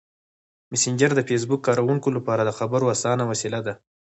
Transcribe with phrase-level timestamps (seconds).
[0.71, 3.73] مسېنجر د فېسبوک کاروونکو لپاره د خبرو اسانه وسیله ده.